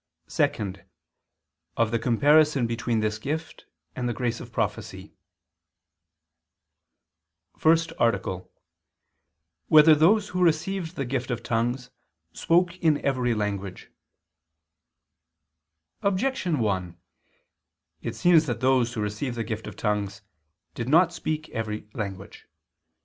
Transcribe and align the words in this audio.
(2) 0.29 0.73
Of 1.77 1.91
the 1.91 1.99
comparison 1.99 2.65
between 2.65 3.01
this 3.01 3.19
gift 3.19 3.67
and 3.95 4.09
the 4.09 4.15
grace 4.15 4.39
of 4.39 4.51
prophecy._______________________ 4.51 5.09
FIRST 7.61 7.93
ARTICLE 7.99 8.33
[II 8.33 8.39
II, 8.39 8.47
Q. 8.49 8.51
176, 9.67 9.67
Art. 9.69 9.71
1] 9.77 9.77
Whether 9.77 9.93
Those 9.93 10.27
Who 10.29 10.43
Received 10.43 10.95
the 10.95 11.05
Gift 11.05 11.29
of 11.29 11.43
Tongues 11.43 11.91
Spoke 12.33 12.77
in 12.79 12.97
Every 13.05 13.35
Language? 13.35 13.91
Objection 16.01 16.57
1: 16.57 16.97
It 18.01 18.15
seems 18.15 18.47
that 18.47 18.59
those 18.59 18.93
who 18.95 19.01
received 19.01 19.37
the 19.37 19.43
gift 19.43 19.67
of 19.67 19.75
tongues 19.75 20.23
did 20.73 20.89
not 20.89 21.13
speak 21.13 21.47
in 21.49 21.57
every 21.57 21.87
language. 21.93 22.47